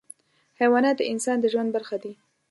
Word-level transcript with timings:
حیوانات 0.59 0.95
د 0.99 1.01
انسان 1.11 1.37
د 1.41 1.45
ژوند 1.53 1.69
برخه 1.75 1.97
دي. 2.03 2.13